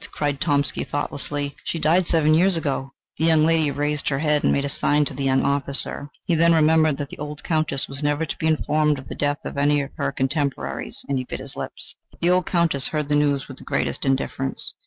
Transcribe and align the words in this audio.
cried 0.11 0.41
Tomsky 0.41 0.83
thoughtlessly; 0.83 1.55
"she 1.63 1.77
died 1.77 2.07
seven 2.07 2.33
years 2.33 2.57
ago." 2.57 2.91
The 3.19 3.25
young 3.25 3.45
lady 3.45 3.69
raised 3.69 4.09
her 4.09 4.17
head 4.17 4.43
and 4.43 4.51
made 4.51 4.65
a 4.65 4.69
sign 4.69 5.05
to 5.05 5.13
the 5.13 5.23
young 5.23 5.43
officer. 5.43 6.09
He 6.25 6.33
then 6.33 6.53
remembered 6.55 6.97
that 6.97 7.09
the 7.09 7.19
old 7.19 7.43
Countess 7.43 7.87
was 7.87 8.01
never 8.01 8.25
to 8.25 8.37
be 8.39 8.47
informed 8.47 8.97
of 8.97 9.07
the 9.09 9.13
death 9.13 9.45
of 9.45 9.59
any 9.59 9.79
of 9.79 9.91
her 9.97 10.11
contemporaries, 10.11 11.05
and 11.07 11.19
he 11.19 11.23
bit 11.23 11.39
his 11.39 11.55
lips. 11.55 11.93
But 12.09 12.19
the 12.19 12.31
old 12.31 12.47
Countess 12.47 12.87
heard 12.87 13.09
the 13.09 13.15
news 13.15 13.47
with 13.47 13.57
the 13.59 13.63
greatest 13.63 14.03
indifference. 14.03 14.73